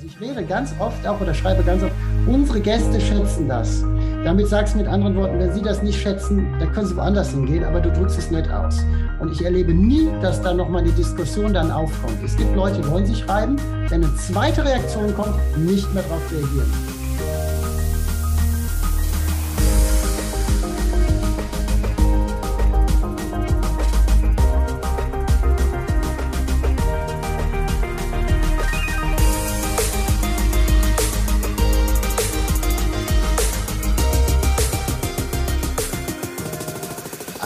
[0.00, 1.92] Also ich rede ganz oft auch oder schreibe ganz oft,
[2.26, 3.84] unsere Gäste schätzen das.
[4.24, 7.32] Damit sagst du mit anderen Worten, wenn sie das nicht schätzen, dann können sie woanders
[7.32, 8.78] hingehen, aber du drückst es nicht aus.
[9.18, 12.16] Und ich erlebe nie, dass da nochmal eine Diskussion dann aufkommt.
[12.24, 13.56] Es gibt Leute, die wollen sich schreiben,
[13.90, 16.99] wenn eine zweite Reaktion kommt, nicht mehr darauf reagieren.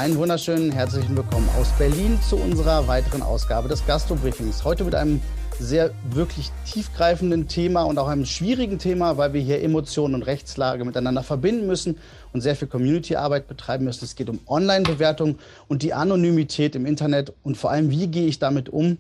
[0.05, 4.63] Einen wunderschönen herzlichen Willkommen aus Berlin zu unserer weiteren Ausgabe des Gastro-Briefings.
[4.63, 5.23] Heute mit einem
[5.59, 10.85] sehr wirklich tiefgreifenden Thema und auch einem schwierigen Thema, weil wir hier Emotionen und Rechtslage
[10.85, 11.97] miteinander verbinden müssen
[12.35, 14.05] und sehr viel Community-Arbeit betreiben müssen.
[14.05, 18.39] Es geht um Online-Bewertung und die Anonymität im Internet und vor allem, wie gehe ich
[18.39, 18.99] damit um,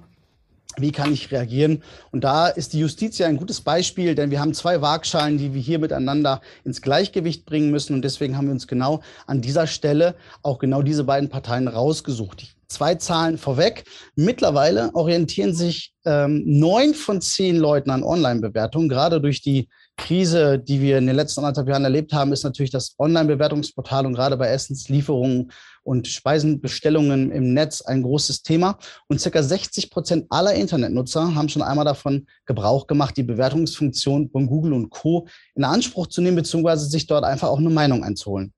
[0.79, 1.83] wie kann ich reagieren?
[2.11, 5.55] Und da ist die Justiz ja ein gutes Beispiel, denn wir haben zwei Waagschalen, die
[5.55, 7.95] wir hier miteinander ins Gleichgewicht bringen müssen.
[7.95, 12.57] Und deswegen haben wir uns genau an dieser Stelle auch genau diese beiden Parteien rausgesucht.
[12.69, 13.85] Zwei Zahlen vorweg.
[14.17, 20.81] Mittlerweile orientieren sich ähm, neun von zehn Leuten an Online-Bewertungen, gerade durch die Krise, die
[20.81, 24.49] wir in den letzten anderthalb Jahren erlebt haben, ist natürlich das Online-Bewertungsportal und gerade bei
[24.49, 25.53] Essenslieferungen
[25.85, 28.79] und Speisenbestellungen im Netz ein großes Thema.
[29.09, 34.47] Und circa 60 Prozent aller Internetnutzer haben schon einmal davon Gebrauch gemacht, die Bewertungsfunktion von
[34.47, 35.29] Google und Co.
[35.55, 38.53] in Anspruch zu nehmen, beziehungsweise sich dort einfach auch eine Meinung einzuholen.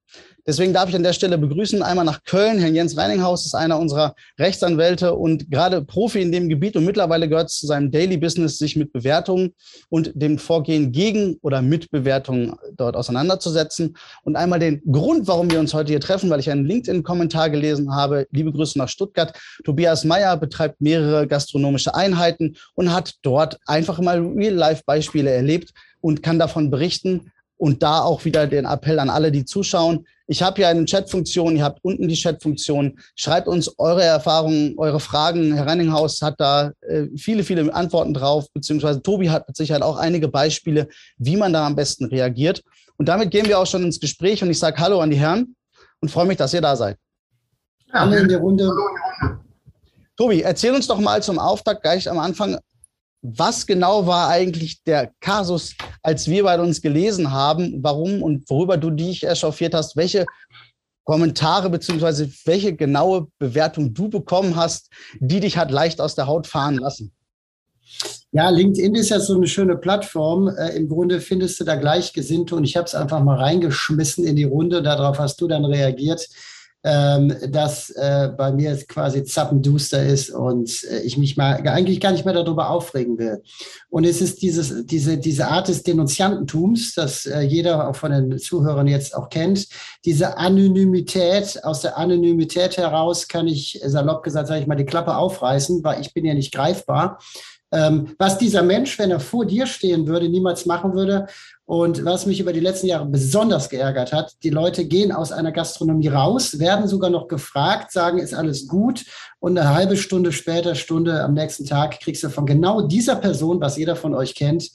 [0.47, 2.61] Deswegen darf ich an der Stelle begrüßen einmal nach Köln.
[2.61, 7.28] Herrn Jens Reininghaus ist einer unserer Rechtsanwälte und gerade Profi in dem Gebiet und mittlerweile
[7.28, 9.55] gehört es zu seinem Daily Business, sich mit Bewertungen
[9.89, 13.97] und dem Vorgehen gegen oder mit Bewertungen dort auseinanderzusetzen.
[14.22, 17.92] Und einmal den Grund, warum wir uns heute hier treffen, weil ich einen LinkedIn-Kommentar gelesen
[17.92, 18.28] habe.
[18.31, 19.37] Liebe Grüße nach Stuttgart.
[19.64, 26.39] Tobias Meyer betreibt mehrere gastronomische Einheiten und hat dort einfach mal Real-Life-Beispiele erlebt und kann
[26.39, 30.07] davon berichten, und da auch wieder den Appell an alle, die zuschauen.
[30.27, 32.99] Ich habe hier eine Chatfunktion, ihr habt unten die Chatfunktion.
[33.15, 35.55] Schreibt uns eure Erfahrungen, eure Fragen.
[35.55, 39.97] Herr Renninghaus hat da äh, viele, viele Antworten drauf, beziehungsweise Tobi hat mit Sicherheit auch
[39.97, 42.62] einige Beispiele, wie man da am besten reagiert.
[42.99, 45.55] Und damit gehen wir auch schon ins Gespräch und ich sage Hallo an die Herren
[46.00, 46.97] und freue mich, dass ihr da seid.
[47.89, 48.71] Ja, Alle in der Runde.
[50.16, 52.59] Tobi, erzähl uns doch mal zum Auftakt gleich am Anfang,
[53.22, 58.77] was genau war eigentlich der Kasus, als wir bei uns gelesen haben, warum und worüber
[58.77, 60.27] du dich echauffiert hast, welche
[61.04, 64.91] Kommentare beziehungsweise welche genaue Bewertung du bekommen hast,
[65.21, 67.12] die dich hat leicht aus der Haut fahren lassen?
[68.32, 70.48] Ja, LinkedIn ist ja so eine schöne Plattform.
[70.48, 74.37] Äh, Im Grunde findest du da Gleichgesinnte und ich habe es einfach mal reingeschmissen in
[74.37, 74.83] die Runde.
[74.83, 76.28] Darauf hast du dann reagiert
[76.88, 82.12] ähm, dass äh, bei mir quasi zappenduster ist und äh, ich mich mal eigentlich gar
[82.12, 83.42] nicht mehr darüber aufregen will.
[83.88, 88.38] Und es ist dieses, diese, diese Art des Denunziantentums, das äh, jeder auch von den
[88.38, 89.66] Zuhörern jetzt auch kennt,
[90.04, 95.16] diese Anonymität, aus der Anonymität heraus kann ich salopp gesagt, sage ich mal, die Klappe
[95.16, 97.18] aufreißen, weil ich bin ja nicht greifbar.
[97.76, 101.26] Ähm, was dieser Mensch, wenn er vor dir stehen würde, niemals machen würde.
[101.66, 105.53] Und was mich über die letzten Jahre besonders geärgert hat, die Leute gehen aus einer
[105.53, 109.04] Gastronomie raus, werden sogar noch gefragt, sagen, ist alles gut.
[109.41, 113.60] Und eine halbe Stunde später, Stunde am nächsten Tag, kriegst du von genau dieser Person,
[113.60, 114.70] was jeder von euch kennt,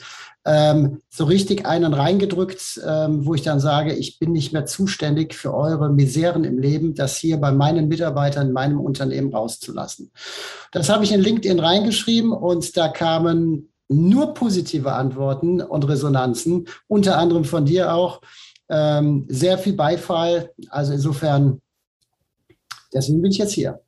[0.45, 5.35] ähm, so richtig einen reingedrückt, ähm, wo ich dann sage, ich bin nicht mehr zuständig
[5.35, 10.11] für eure Miseren im Leben, das hier bei meinen Mitarbeitern in meinem Unternehmen rauszulassen.
[10.71, 17.17] Das habe ich in LinkedIn reingeschrieben und da kamen nur positive Antworten und Resonanzen, unter
[17.17, 18.21] anderem von dir auch.
[18.69, 20.51] Ähm, sehr viel Beifall.
[20.69, 21.61] Also insofern,
[22.93, 23.80] deswegen bin ich jetzt hier.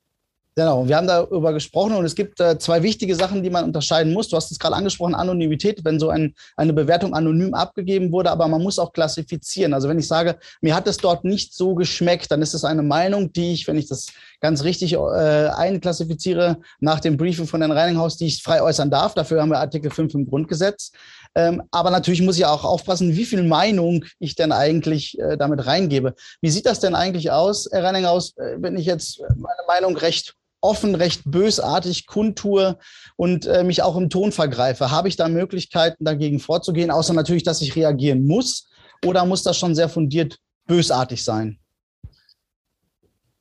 [0.56, 4.14] Genau, wir haben darüber gesprochen und es gibt äh, zwei wichtige Sachen, die man unterscheiden
[4.14, 4.28] muss.
[4.28, 8.48] Du hast es gerade angesprochen, Anonymität, wenn so ein, eine Bewertung anonym abgegeben wurde, aber
[8.48, 9.74] man muss auch klassifizieren.
[9.74, 12.84] Also wenn ich sage, mir hat es dort nicht so geschmeckt, dann ist es eine
[12.84, 14.08] Meinung, die ich, wenn ich das
[14.42, 19.16] ganz richtig äh, einklassifiziere, nach dem Briefing von Herrn Reininghaus, die ich frei äußern darf.
[19.16, 20.92] Dafür haben wir Artikel 5 im Grundgesetz.
[21.34, 25.66] Ähm, aber natürlich muss ich auch aufpassen, wie viel Meinung ich denn eigentlich äh, damit
[25.66, 26.14] reingebe.
[26.42, 30.36] Wie sieht das denn eigentlich aus, Herr Reininghaus, äh, wenn ich jetzt meine Meinung recht
[30.64, 32.78] offen, recht bösartig kundtue
[33.16, 34.92] und äh, mich auch im Ton vergreife?
[34.92, 38.70] Habe ich da Möglichkeiten, dagegen vorzugehen, außer natürlich, dass ich reagieren muss?
[39.06, 41.60] Oder muss das schon sehr fundiert bösartig sein?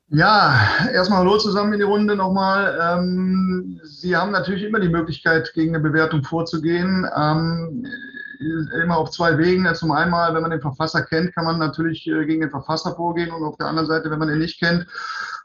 [0.08, 2.78] Ja, erstmal Hallo zusammen in die Runde nochmal.
[2.82, 7.08] Ähm, Sie haben natürlich immer die Möglichkeit, gegen eine Bewertung vorzugehen.
[7.16, 7.86] Ähm,
[8.82, 9.72] immer auf zwei Wegen.
[9.74, 13.30] Zum einen, wenn man den Verfasser kennt, kann man natürlich äh, gegen den Verfasser vorgehen
[13.30, 14.86] und auf der anderen Seite, wenn man ihn nicht kennt,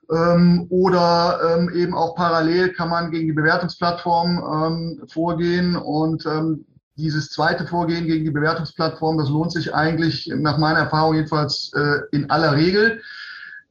[0.09, 6.65] ähm, oder ähm, eben auch parallel kann man gegen die Bewertungsplattform ähm, vorgehen und ähm,
[6.97, 11.99] dieses zweite Vorgehen gegen die Bewertungsplattform, das lohnt sich eigentlich nach meiner Erfahrung jedenfalls äh,
[12.11, 13.01] in aller Regel.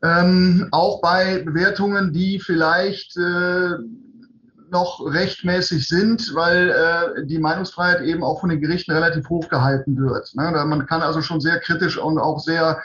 [0.02, 3.70] Ähm, auch bei Bewertungen, die vielleicht äh,
[4.70, 9.96] noch rechtmäßig sind, weil äh, die Meinungsfreiheit eben auch von den Gerichten relativ hoch gehalten
[9.96, 10.32] wird.
[10.34, 10.50] Ne?
[10.66, 12.82] Man kann also schon sehr kritisch und auch sehr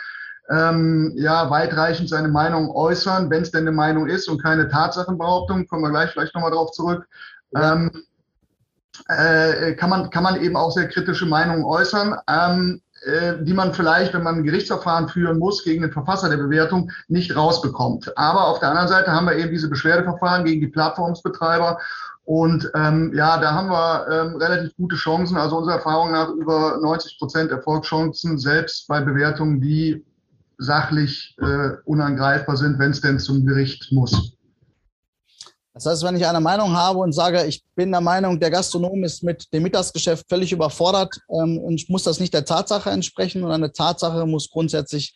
[0.52, 5.68] ähm, ja, weitreichend seine Meinung äußern, wenn es denn eine Meinung ist und keine Tatsachenbehauptung,
[5.68, 7.08] kommen wir gleich vielleicht nochmal drauf zurück.
[7.56, 7.92] Ähm,
[9.08, 12.16] äh, kann, man, kann man eben auch sehr kritische Meinungen äußern.
[12.28, 16.38] Ähm, äh, die man vielleicht, wenn man ein Gerichtsverfahren führen muss gegen den Verfasser der
[16.38, 18.16] Bewertung, nicht rausbekommt.
[18.16, 21.80] Aber auf der anderen Seite haben wir eben diese Beschwerdeverfahren gegen die Plattformsbetreiber.
[22.26, 26.78] Und ähm, ja, da haben wir ähm, relativ gute Chancen, also unserer Erfahrung nach über
[26.80, 30.06] 90 Prozent Erfolgschancen, selbst bei Bewertungen, die
[30.62, 34.38] sachlich äh, unangreifbar sind, wenn es denn zum Gericht muss.
[35.74, 39.04] Das heißt, wenn ich eine Meinung habe und sage, ich bin der Meinung, der Gastronom
[39.04, 43.52] ist mit dem Mittagsgeschäft völlig überfordert ähm, und muss das nicht der Tatsache entsprechen und
[43.52, 45.16] eine Tatsache muss grundsätzlich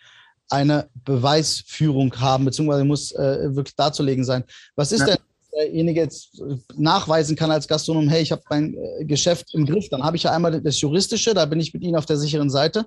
[0.50, 4.44] eine Beweisführung haben, beziehungsweise muss äh, wirklich darzulegen sein.
[4.76, 5.08] Was ist ja.
[5.08, 5.18] denn,
[5.56, 6.42] derjenige jetzt
[6.76, 10.24] nachweisen kann als Gastronom, hey, ich habe mein äh, Geschäft im Griff, dann habe ich
[10.24, 12.86] ja einmal das Juristische, da bin ich mit Ihnen auf der sicheren Seite.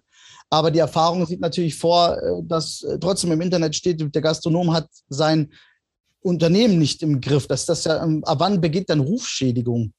[0.50, 4.73] Aber die Erfahrung sieht natürlich vor, äh, dass äh, trotzdem im Internet steht, der Gastronom
[4.73, 5.53] hat sein
[6.20, 7.47] Unternehmen nicht im Griff.
[7.47, 9.93] Das, das ja, ähm, ab wann beginnt dann Rufschädigung?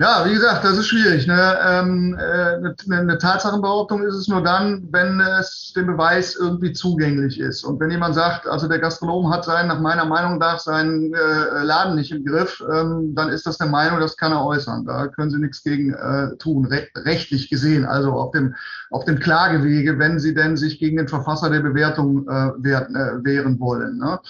[0.00, 1.26] Ja, wie gesagt, das ist schwierig.
[1.26, 1.58] Ne?
[1.60, 7.64] Ähm, äh, eine Tatsachenbehauptung ist es nur dann, wenn es dem Beweis irgendwie zugänglich ist.
[7.64, 11.64] Und wenn jemand sagt, also der Gastronom hat seinen, nach meiner Meinung nach, seinen äh,
[11.64, 14.84] Laden nicht im Griff, ähm, dann ist das eine Meinung, das kann er äußern.
[14.86, 18.54] Da können Sie nichts gegen äh, tun, re rechtlich gesehen, also auf dem,
[18.90, 23.24] auf dem Klagewege, wenn Sie denn sich gegen den Verfasser der Bewertung äh, wehren, äh,
[23.24, 23.98] wehren wollen.
[23.98, 24.20] Ne?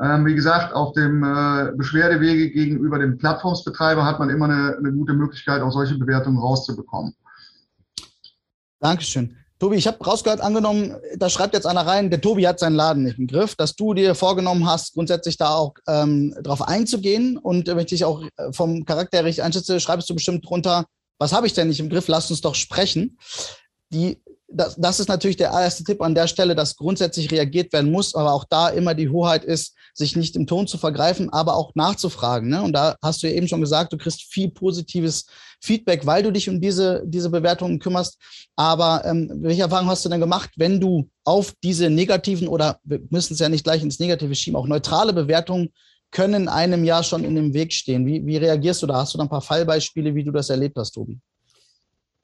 [0.00, 4.92] Ähm, wie gesagt, auf dem äh, Beschwerdewege gegenüber dem Plattformsbetreiber hat man immer eine, eine
[4.92, 7.14] gute Möglichkeit, auch solche Bewertungen rauszubekommen.
[8.80, 9.36] Dankeschön.
[9.60, 13.04] Tobi, ich habe rausgehört, angenommen, da schreibt jetzt einer rein, der Tobi hat seinen Laden
[13.04, 17.38] nicht im Griff, dass du dir vorgenommen hast, grundsätzlich da auch ähm, drauf einzugehen.
[17.38, 20.86] Und wenn ich dich auch äh, vom Charakter richtig einschätze, schreibst du bestimmt drunter,
[21.18, 22.08] was habe ich denn nicht im Griff?
[22.08, 23.16] Lass uns doch sprechen.
[23.90, 24.20] Die
[24.54, 28.14] das, das ist natürlich der erste Tipp an der Stelle, dass grundsätzlich reagiert werden muss,
[28.14, 31.74] aber auch da immer die Hoheit ist, sich nicht im Ton zu vergreifen, aber auch
[31.74, 32.48] nachzufragen.
[32.48, 32.62] Ne?
[32.62, 35.26] Und da hast du ja eben schon gesagt, du kriegst viel positives
[35.60, 38.18] Feedback, weil du dich um diese, diese Bewertungen kümmerst.
[38.56, 43.00] Aber ähm, welche Erfahrungen hast du denn gemacht, wenn du auf diese negativen oder wir
[43.10, 45.72] müssen es ja nicht gleich ins Negative schieben, auch neutrale Bewertungen
[46.10, 48.06] können einem ja schon in dem Weg stehen.
[48.06, 48.94] Wie, wie reagierst du da?
[48.94, 51.18] Hast du da ein paar Fallbeispiele, wie du das erlebt hast, Tobi?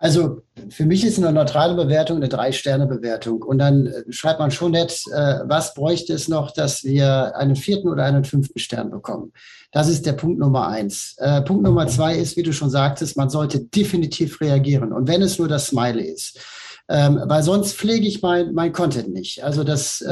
[0.02, 3.42] Also für mich ist eine neutrale Bewertung eine Drei-Sterne-Bewertung.
[3.42, 7.54] Und dann äh, schreibt man schon nett, äh, was bräuchte es noch, dass wir einen
[7.54, 9.32] vierten oder einen fünften Stern bekommen.
[9.72, 11.16] Das ist der Punkt Nummer eins.
[11.18, 14.94] Äh, Punkt Nummer zwei ist, wie du schon sagtest, man sollte definitiv reagieren.
[14.94, 16.40] Und wenn es nur das Smiley ist.
[16.88, 19.44] Ähm, weil sonst pflege ich mein, mein Content nicht.
[19.44, 20.04] Also das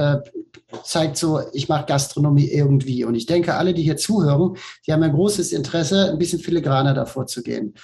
[0.85, 3.05] zeigt so, ich mache Gastronomie irgendwie.
[3.05, 4.57] Und ich denke, alle, die hier zuhören,
[4.87, 7.75] die haben ein großes Interesse, ein bisschen filigraner davor zu gehen.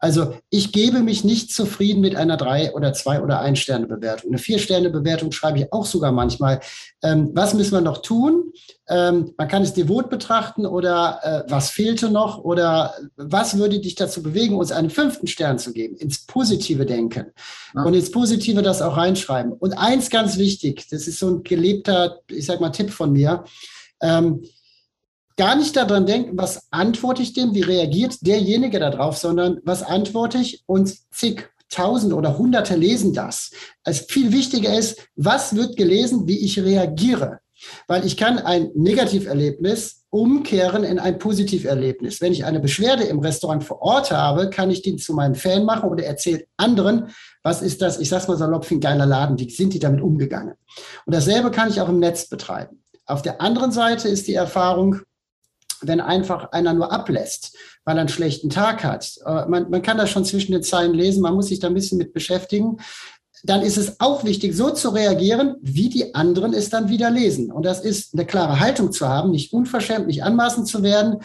[0.00, 4.30] Also ich gebe mich nicht zufrieden mit einer drei oder zwei oder ein Sterne Bewertung.
[4.30, 6.60] Eine vier Sterne Bewertung schreibe ich auch sogar manchmal.
[7.02, 8.52] Ähm, was müssen wir noch tun?
[8.88, 13.94] Ähm, man kann es devot betrachten oder äh, was fehlte noch oder was würde dich
[13.94, 15.96] dazu bewegen, uns einen fünften Stern zu geben?
[15.96, 17.26] Ins Positive denken
[17.74, 17.82] ja.
[17.82, 19.52] und ins Positive das auch reinschreiben.
[19.52, 23.44] Und eins ganz wichtig, das ist so ein gelebter, ich sag mal, Tipp von mir.
[24.00, 24.42] Ähm,
[25.40, 30.36] gar nicht daran denken, was antworte ich dem, wie reagiert derjenige darauf, sondern was antworte
[30.36, 33.52] ich und zig Tausend oder Hunderte lesen das.
[33.84, 37.38] Es viel wichtiger ist, was wird gelesen, wie ich reagiere.
[37.86, 42.20] Weil ich kann ein Negativerlebnis umkehren in ein Positiverlebnis.
[42.20, 45.64] Wenn ich eine Beschwerde im Restaurant vor Ort habe, kann ich die zu meinem Fan
[45.64, 49.38] machen oder erzählt anderen, was ist das, ich sag's mal salopp, für ein geiler Laden,
[49.38, 50.54] wie sind die damit umgegangen.
[51.06, 52.82] Und dasselbe kann ich auch im Netz betreiben.
[53.06, 55.00] Auf der anderen Seite ist die Erfahrung,
[55.82, 59.10] wenn einfach einer nur ablässt, weil er einen schlechten Tag hat.
[59.24, 61.74] Äh, man, man kann das schon zwischen den Zeilen lesen, man muss sich da ein
[61.74, 62.78] bisschen mit beschäftigen.
[63.42, 67.50] Dann ist es auch wichtig, so zu reagieren, wie die anderen es dann wieder lesen.
[67.50, 71.20] Und das ist eine klare Haltung zu haben, nicht unverschämt, nicht anmaßend zu werden.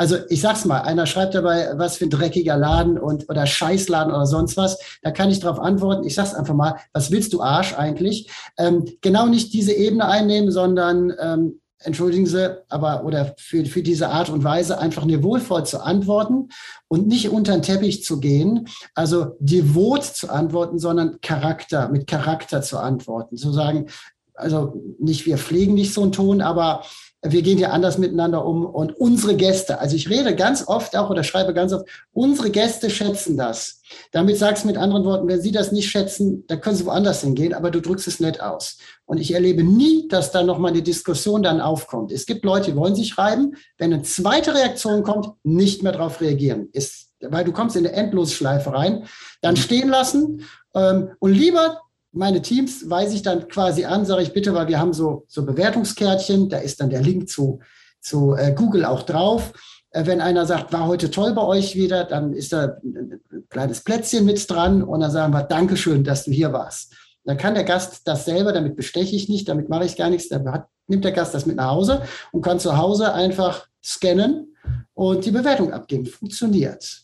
[0.00, 4.10] Also ich sag's mal, einer schreibt dabei, was für ein dreckiger Laden und oder Scheißladen
[4.10, 4.78] oder sonst was.
[5.02, 6.06] Da kann ich darauf antworten.
[6.06, 8.30] Ich sag's einfach mal, was willst du Arsch eigentlich?
[8.56, 14.08] Ähm, genau nicht diese Ebene einnehmen, sondern ähm, entschuldigen Sie, aber oder für, für diese
[14.08, 16.48] Art und Weise einfach niveauvoll zu antworten
[16.88, 22.62] und nicht unter den Teppich zu gehen, also devot zu antworten, sondern Charakter, mit Charakter
[22.62, 23.86] zu antworten, zu sagen,
[24.34, 26.84] also nicht wir pflegen nicht so einen Ton, aber
[27.22, 31.10] wir gehen ja anders miteinander um und unsere Gäste, also ich rede ganz oft auch
[31.10, 33.82] oder schreibe ganz oft, unsere Gäste schätzen das.
[34.12, 37.20] Damit sagst du mit anderen Worten, wenn sie das nicht schätzen, dann können sie woanders
[37.20, 38.78] hingehen, aber du drückst es nett aus.
[39.04, 42.10] Und ich erlebe nie, dass da nochmal eine Diskussion dann aufkommt.
[42.10, 46.22] Es gibt Leute, die wollen sich schreiben, wenn eine zweite Reaktion kommt, nicht mehr darauf
[46.22, 46.70] reagieren.
[46.72, 49.04] Ist, weil du kommst in eine Endlosschleife rein,
[49.42, 51.80] dann stehen lassen ähm, und lieber
[52.12, 55.44] meine Teams weise ich dann quasi an, sage ich bitte, weil wir haben so, so
[55.44, 57.60] Bewertungskärtchen, da ist dann der Link zu,
[58.00, 59.52] zu äh, Google auch drauf.
[59.90, 63.82] Äh, wenn einer sagt, war heute toll bei euch wieder, dann ist da ein kleines
[63.82, 66.94] Plätzchen mit dran und dann sagen wir, Dankeschön, dass du hier warst.
[67.24, 70.28] Dann kann der Gast das selber, damit besteche ich nicht, damit mache ich gar nichts,
[70.28, 72.02] dann hat, nimmt der Gast das mit nach Hause
[72.32, 74.56] und kann zu Hause einfach scannen
[74.94, 76.06] und die Bewertung abgeben.
[76.06, 77.02] Funktioniert.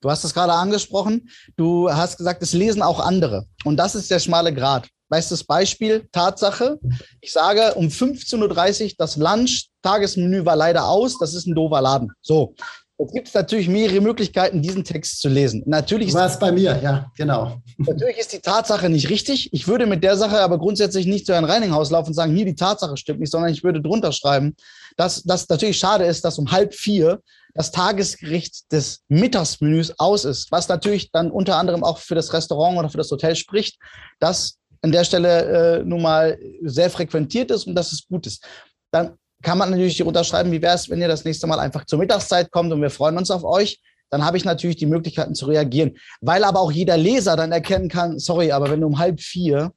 [0.00, 1.28] Du hast es gerade angesprochen.
[1.56, 3.46] Du hast gesagt, es lesen auch andere.
[3.64, 4.88] Und das ist der schmale Grat.
[5.10, 6.78] Weißt du, das Beispiel, Tatsache,
[7.20, 12.12] ich sage um 15.30 Uhr, das Lunch-Tagesmenü war leider aus, das ist ein doofer Laden.
[12.20, 12.54] So,
[13.00, 15.62] Jetzt gibt es natürlich mehrere Möglichkeiten, diesen Text zu lesen.
[15.66, 17.62] Natürlich war es bei mir, ja, genau.
[17.76, 19.52] Natürlich ist die Tatsache nicht richtig.
[19.52, 22.44] Ich würde mit der Sache aber grundsätzlich nicht zu Herrn Reininghaus laufen und sagen, hier
[22.44, 24.56] die Tatsache stimmt nicht, sondern ich würde drunter schreiben,
[24.96, 27.20] dass das natürlich schade ist, dass um halb vier
[27.54, 32.78] das Tagesgericht des Mittagsmenüs aus ist, was natürlich dann unter anderem auch für das Restaurant
[32.78, 33.78] oder für das Hotel spricht,
[34.18, 38.44] dass an der Stelle äh, nun mal sehr frequentiert ist und dass es gut ist.
[38.90, 41.98] Dann kann man natürlich unterschreiben, wie wäre es, wenn ihr das nächste Mal einfach zur
[41.98, 43.80] Mittagszeit kommt und wir freuen uns auf euch.
[44.10, 45.96] Dann habe ich natürlich die Möglichkeiten zu reagieren.
[46.20, 49.72] Weil aber auch jeder Leser dann erkennen kann, sorry, aber wenn du um halb vier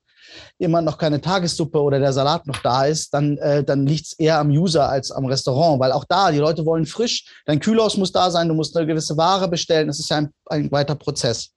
[0.58, 4.14] immer noch keine Tagessuppe oder der Salat noch da ist, dann, äh, dann liegt es
[4.14, 7.98] eher am User als am Restaurant, weil auch da, die Leute wollen frisch, dein Kühlhaus
[7.98, 10.96] muss da sein, du musst eine gewisse Ware bestellen, das ist ja ein, ein weiter
[10.96, 11.50] Prozess.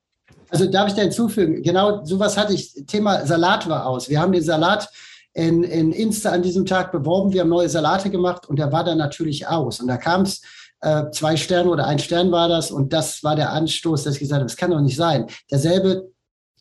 [0.49, 4.09] Also darf ich da hinzufügen, genau sowas hatte ich, Thema Salat war aus.
[4.09, 4.89] Wir haben den Salat
[5.35, 8.85] in, in Insta an diesem Tag beworben, wir haben neue Salate gemacht und der war
[8.85, 9.81] dann natürlich aus.
[9.81, 10.41] Und da kam es,
[10.81, 14.21] äh, zwei Sterne oder ein Stern war das und das war der Anstoß, dass ich
[14.21, 15.27] gesagt habe, das kann doch nicht sein.
[15.51, 16.11] Derselbe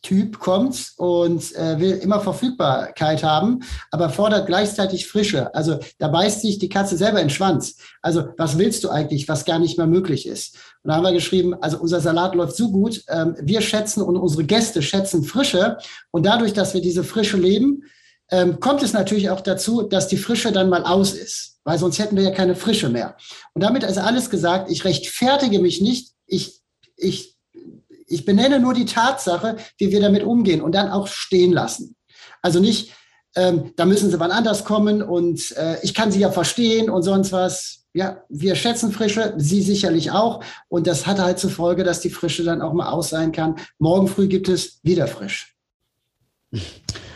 [0.04, 5.54] Typ kommt und äh, will immer Verfügbarkeit haben, aber fordert gleichzeitig Frische.
[5.54, 7.76] Also da beißt sich die Katze selber in den Schwanz.
[8.02, 10.56] Also was willst du eigentlich, was gar nicht mehr möglich ist?
[10.82, 14.16] Und da haben wir geschrieben, also unser Salat läuft so gut, ähm, wir schätzen und
[14.16, 15.78] unsere Gäste schätzen Frische
[16.10, 17.84] und dadurch, dass wir diese Frische leben,
[18.30, 21.98] ähm, kommt es natürlich auch dazu, dass die Frische dann mal aus ist, weil sonst
[21.98, 23.16] hätten wir ja keine Frische mehr.
[23.52, 26.60] Und damit ist alles gesagt, ich rechtfertige mich nicht, ich,
[26.96, 27.34] ich
[28.06, 31.96] ich benenne nur die Tatsache, wie wir damit umgehen und dann auch stehen lassen.
[32.42, 32.92] Also nicht,
[33.36, 37.02] ähm, da müssen sie wann anders kommen und äh, ich kann sie ja verstehen und
[37.02, 37.80] sonst was.
[37.96, 40.42] Ja, wir schätzen Frische, Sie sicherlich auch.
[40.68, 43.54] Und das hat halt zur Folge, dass die Frische dann auch mal aus sein kann.
[43.78, 45.54] Morgen früh gibt es wieder frisch.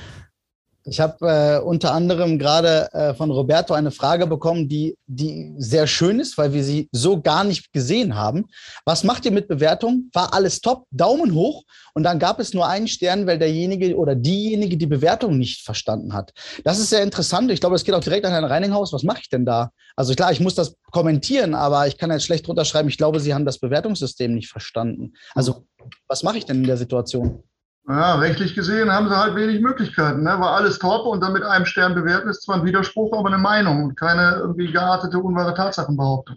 [0.91, 5.87] Ich habe äh, unter anderem gerade äh, von Roberto eine Frage bekommen, die, die sehr
[5.87, 8.47] schön ist, weil wir sie so gar nicht gesehen haben.
[8.85, 10.11] Was macht ihr mit Bewertung?
[10.13, 11.65] War alles top, Daumen hoch
[11.95, 16.15] und dann gab es nur einen Stern, weil derjenige oder diejenige die Bewertung nicht verstanden
[16.15, 16.33] hat.
[16.65, 17.51] Das ist sehr interessant.
[17.51, 18.93] Ich glaube, es geht auch direkt an Herrn Reininghaus.
[18.93, 19.71] Was mache ich denn da?
[19.97, 23.21] Also klar, ich muss das kommentieren, aber ich kann jetzt schlecht drunter schreiben, ich glaube,
[23.21, 25.15] Sie haben das Bewertungssystem nicht verstanden.
[25.35, 25.67] Also
[26.07, 27.43] was mache ich denn in der Situation?
[27.89, 30.23] Ja, rechtlich gesehen haben sie halt wenig Möglichkeiten.
[30.23, 30.39] Ne?
[30.39, 33.39] War alles top und dann mit einem Stern bewerten ist zwar ein Widerspruch, aber eine
[33.39, 36.37] Meinung und keine irgendwie geartete, unwahre Tatsachenbehauptung.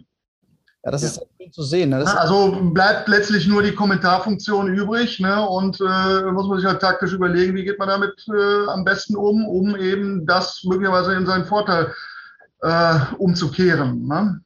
[0.82, 1.08] Ja, das ja.
[1.08, 1.90] ist halt zu sehen.
[1.90, 2.04] Ne?
[2.18, 5.46] also bleibt letztlich nur die Kommentarfunktion übrig ne?
[5.46, 9.14] und äh, muss man sich halt taktisch überlegen, wie geht man damit äh, am besten
[9.14, 11.92] um, um eben das möglicherweise in seinen Vorteil
[12.62, 14.06] äh, umzukehren.
[14.06, 14.40] Ne?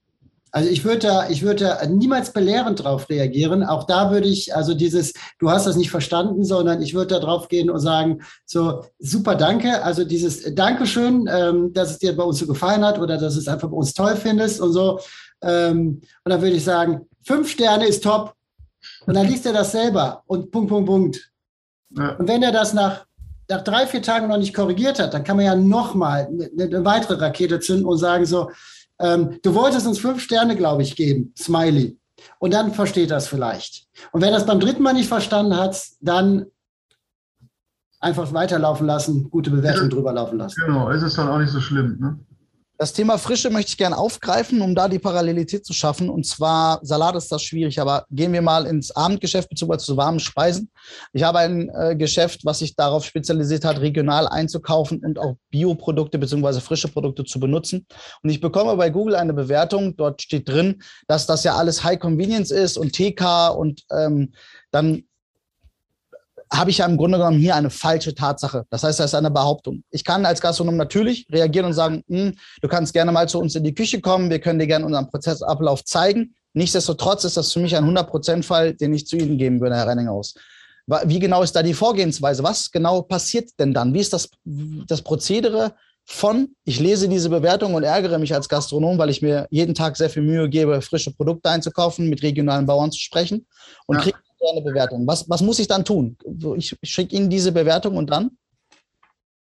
[0.57, 3.63] Also ich würde da, ich würde da niemals belehrend drauf reagieren.
[3.63, 7.21] Auch da würde ich, also dieses, du hast das nicht verstanden, sondern ich würde da
[7.21, 9.83] drauf gehen und sagen, so, super, danke.
[9.83, 13.41] Also dieses Dankeschön, ähm, dass es dir bei uns so gefallen hat oder dass du
[13.41, 14.99] es einfach bei uns toll findest und so.
[15.43, 18.33] Ähm, und dann würde ich sagen, fünf Sterne ist top.
[19.05, 21.33] Und dann liest er das selber und Punkt, Punkt, Punkt.
[21.99, 22.13] Ja.
[22.13, 23.05] Und wenn er das nach,
[23.51, 26.85] nach drei, vier Tagen noch nicht korrigiert hat, dann kann man ja nochmal eine, eine
[26.87, 28.49] weitere Rakete zünden und sagen so,
[29.01, 31.99] ähm, du wolltest uns fünf Sterne, glaube ich, geben, Smiley.
[32.39, 33.87] Und dann versteht das vielleicht.
[34.13, 36.47] Und wenn das beim dritten Mal nicht verstanden hat, dann
[38.01, 40.61] einfach weiterlaufen lassen, gute Bewertung drüber laufen lassen.
[40.65, 41.99] Genau, ist es dann auch nicht so schlimm.
[42.01, 42.19] Ne?
[42.79, 46.11] Das Thema Frische möchte ich gerne aufgreifen, um da die Parallelität zu schaffen.
[46.11, 49.79] Und zwar, Salat ist das schwierig, aber gehen wir mal ins Abendgeschäft bzw.
[49.79, 50.71] zu warmen Speisen.
[51.15, 56.19] Ich habe ein äh, Geschäft, was sich darauf spezialisiert hat, regional einzukaufen und auch Bioprodukte
[56.19, 56.61] bzw.
[56.61, 57.87] frische Produkte zu benutzen.
[58.23, 59.97] Und ich bekomme bei Google eine Bewertung.
[59.97, 64.33] Dort steht drin, dass das ja alles High Convenience ist und TK und ähm,
[64.71, 65.05] dann
[66.53, 68.65] habe ich ja im Grunde genommen hier eine falsche Tatsache.
[68.71, 69.83] Das heißt, das ist eine Behauptung.
[69.91, 73.55] Ich kann als Gastronom natürlich reagieren und sagen, hm, du kannst gerne mal zu uns
[73.55, 76.35] in die Küche kommen, wir können dir gerne unseren Prozessablauf zeigen.
[76.55, 80.35] Nichtsdestotrotz ist das für mich ein 100%-Fall, den ich zu Ihnen geben würde, Herr Renninghaus.
[81.05, 82.45] Wie genau ist da die Vorgehensweise?
[82.45, 83.93] Was genau passiert denn dann?
[83.93, 85.75] Wie ist das, das Prozedere
[86.05, 89.97] von, ich lese diese Bewertung und ärgere mich als Gastronom, weil ich mir jeden Tag
[89.97, 93.47] sehr viel Mühe gebe, frische Produkte einzukaufen, mit regionalen Bauern zu sprechen
[93.87, 94.03] und ja.
[94.03, 94.19] kriege
[94.51, 95.07] eine Bewertung.
[95.07, 96.17] Was, was muss ich dann tun?
[96.57, 98.31] Ich schicke Ihnen diese Bewertung und dann?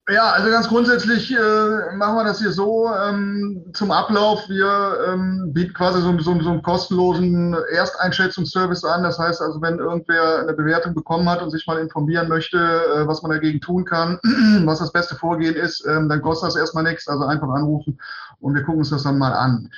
[0.10, 4.48] Ja, also ganz grundsätzlich äh, machen wir das hier so ähm, zum Ablauf.
[4.48, 9.04] Wir ähm, bieten quasi so, so, so einen kostenlosen Ersteinschätzungsservice an.
[9.04, 13.06] Das heißt also, wenn irgendwer eine Bewertung bekommen hat und sich mal informieren möchte, äh,
[13.06, 14.18] was man dagegen tun kann,
[14.64, 17.10] was das beste Vorgehen ist, ähm, dann kostet das erstmal nichts.
[17.10, 18.00] Also einfach anrufen
[18.40, 19.70] und wir gucken uns das dann mal an.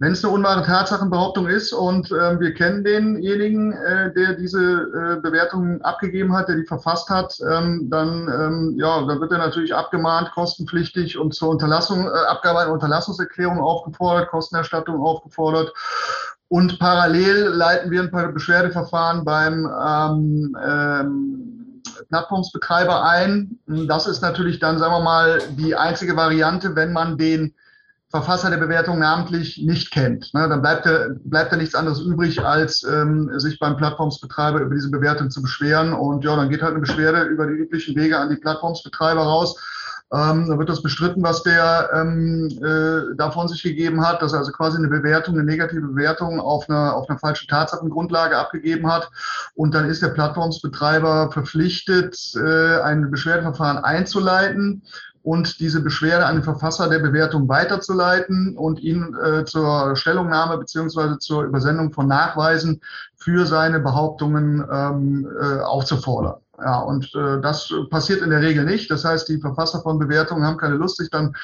[0.00, 5.20] Wenn es eine unwahre Tatsachenbehauptung ist und äh, wir kennen denjenigen, äh, der diese äh,
[5.20, 9.74] Bewertung abgegeben hat, der die verfasst hat, ähm, dann, ähm, ja, dann wird er natürlich
[9.74, 15.72] abgemahnt, kostenpflichtig und zur Unterlassung, äh, Abgabe einer Unterlassungserklärung aufgefordert, Kostenerstattung aufgefordert.
[16.46, 23.58] Und parallel leiten wir ein paar Beschwerdeverfahren beim ähm, ähm, Plattformsbetreiber ein.
[23.66, 27.52] Das ist natürlich dann, sagen wir mal, die einzige Variante, wenn man den
[28.10, 30.32] Verfasser der Bewertung namentlich nicht kennt.
[30.32, 34.74] Ne, dann bleibt da, bleibt da nichts anderes übrig, als ähm, sich beim Plattformsbetreiber über
[34.74, 35.92] diese Bewertung zu beschweren.
[35.92, 39.56] Und ja, dann geht halt eine Beschwerde über die üblichen Wege an die Plattformsbetreiber raus.
[40.10, 44.32] Ähm, dann wird das bestritten, was der ähm, äh, da von sich gegeben hat, dass
[44.32, 48.90] er also quasi eine Bewertung, eine negative Bewertung auf einer, auf einer falschen Tatsachengrundlage abgegeben
[48.90, 49.10] hat.
[49.54, 54.82] Und dann ist der Plattformsbetreiber verpflichtet, äh, ein Beschwerdeverfahren einzuleiten
[55.28, 61.18] und diese Beschwerde an den Verfasser der Bewertung weiterzuleiten und ihn äh, zur Stellungnahme beziehungsweise
[61.18, 62.80] zur Übersendung von Nachweisen
[63.18, 66.36] für seine Behauptungen ähm, äh, aufzufordern.
[66.58, 68.90] Ja, und äh, das passiert in der Regel nicht.
[68.90, 71.36] Das heißt, die Verfasser von Bewertungen haben keine Lust, sich dann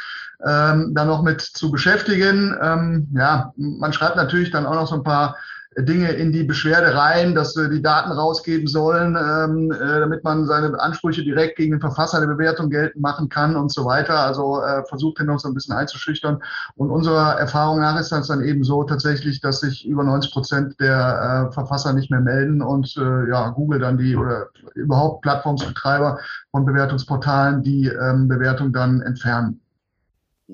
[0.47, 2.57] ähm, da noch mit zu beschäftigen.
[2.62, 5.37] Ähm, ja, man schreibt natürlich dann auch noch so ein paar
[5.78, 10.47] Dinge in die Beschwerde rein, dass wir die Daten rausgeben sollen, ähm, äh, damit man
[10.47, 14.18] seine Ansprüche direkt gegen den Verfasser der Bewertung geltend machen kann und so weiter.
[14.18, 16.42] Also äh, versucht den noch so ein bisschen einzuschüchtern.
[16.77, 20.81] Und unserer Erfahrung nach ist das dann eben so tatsächlich, dass sich über 90 Prozent
[20.81, 26.18] der äh, Verfasser nicht mehr melden und äh, ja, Google dann die oder überhaupt Plattformsbetreiber
[26.51, 29.61] von Bewertungsportalen die ähm, Bewertung dann entfernen.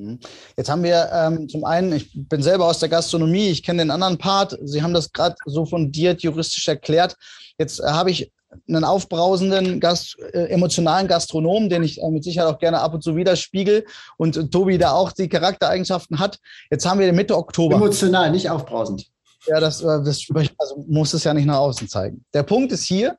[0.00, 0.18] Mhm.
[0.56, 3.90] Jetzt haben wir ähm, zum einen, ich bin selber aus der Gastronomie, ich kenne den
[3.90, 4.58] anderen Part.
[4.62, 7.16] Sie haben das gerade so fundiert juristisch erklärt.
[7.58, 8.32] Jetzt äh, habe ich
[8.66, 13.02] einen aufbrausenden, Gast, äh, emotionalen Gastronom, den ich äh, mit Sicherheit auch gerne ab und
[13.02, 13.84] zu widerspiegel
[14.16, 16.38] und äh, Tobi da auch die Charaktereigenschaften hat.
[16.70, 17.76] Jetzt haben wir Mitte Oktober.
[17.76, 19.06] Emotional, nicht aufbrausend.
[19.46, 20.26] Ja, das, äh, das
[20.58, 22.24] also muss es ja nicht nach außen zeigen.
[22.34, 23.16] Der Punkt ist hier,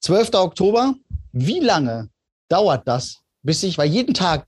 [0.00, 0.34] 12.
[0.34, 0.94] Oktober,
[1.32, 2.10] wie lange
[2.48, 4.46] dauert das, bis ich, weil jeden Tag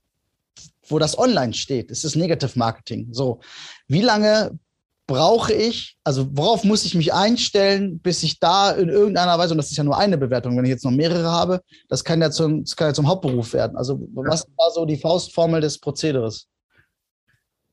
[0.88, 1.90] wo das online steht.
[1.90, 3.08] Es ist Negative Marketing.
[3.12, 3.40] So,
[3.88, 4.58] wie lange
[5.06, 9.58] brauche ich, also worauf muss ich mich einstellen, bis ich da in irgendeiner Weise, und
[9.58, 12.30] das ist ja nur eine Bewertung, wenn ich jetzt noch mehrere habe, das kann ja
[12.30, 13.76] zum, das kann ja zum Hauptberuf werden.
[13.76, 16.48] Also was ist da so die Faustformel des Prozederes?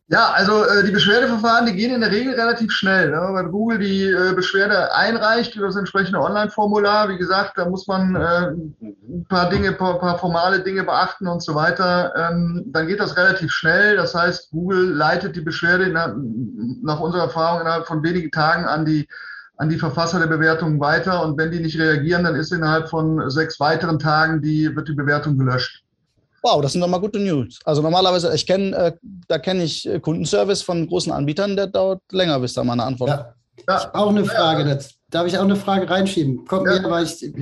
[0.07, 3.11] Ja, also äh, die Beschwerdeverfahren, die gehen in der Regel relativ schnell.
[3.11, 3.29] Ne?
[3.33, 8.13] Wenn Google die äh, Beschwerde einreicht über das entsprechende Online-Formular, wie gesagt, da muss man
[8.15, 12.13] äh, ein paar Dinge, ein paar, paar, formale Dinge beachten und so weiter.
[12.17, 13.95] Ähm, dann geht das relativ schnell.
[13.95, 15.93] Das heißt, Google leitet die Beschwerde in,
[16.83, 19.07] nach unserer Erfahrung innerhalb von wenigen Tagen an die
[19.57, 23.29] an die Verfasser der Bewertung weiter und wenn die nicht reagieren, dann ist innerhalb von
[23.29, 25.82] sechs weiteren Tagen die, wird die Bewertung gelöscht.
[26.43, 27.59] Wow, das sind doch mal gute News.
[27.63, 28.91] Also normalerweise, ich kenne, äh,
[29.29, 32.83] da kenne ich äh, Kundenservice von großen Anbietern, der dauert länger, bis da mal eine
[32.83, 33.33] Antwort ja.
[33.69, 33.91] ja.
[33.93, 36.45] Auch eine Frage, das, darf ich auch eine Frage reinschieben?
[36.45, 36.81] Kommt ja.
[36.81, 37.33] mir, weil ich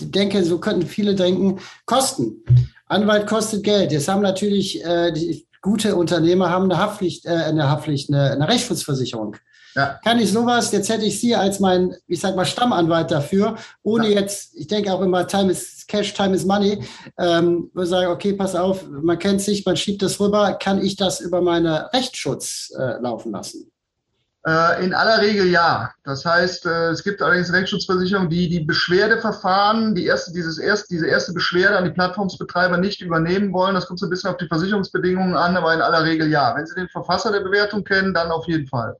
[0.00, 2.42] denke, so könnten viele denken, Kosten.
[2.86, 3.92] Anwalt kostet Geld.
[3.92, 8.48] Jetzt haben natürlich äh, die gute Unternehmer haben eine Haftpflicht, äh, eine Haftpflicht, eine, eine
[8.48, 9.36] Rechtsschutzversicherung.
[9.78, 10.00] Ja.
[10.02, 14.08] Kann ich sowas, jetzt hätte ich Sie als mein, ich sag mal, Stammanwalt dafür, ohne
[14.08, 14.18] ja.
[14.18, 16.82] jetzt, ich denke auch immer, Time is Cash, Time is Money,
[17.16, 20.82] ähm, wo ich sage, okay, pass auf, man kennt sich, man schiebt das rüber, kann
[20.84, 23.70] ich das über meine Rechtsschutz äh, laufen lassen?
[24.44, 25.92] Äh, in aller Regel ja.
[26.02, 31.06] Das heißt, äh, es gibt allerdings Rechtsschutzversicherungen, die die Beschwerdeverfahren, die erste, dieses erste, diese
[31.06, 33.76] erste Beschwerde an die Plattformsbetreiber nicht übernehmen wollen.
[33.76, 36.52] Das kommt so ein bisschen auf die Versicherungsbedingungen an, aber in aller Regel ja.
[36.56, 38.96] Wenn Sie den Verfasser der Bewertung kennen, dann auf jeden Fall.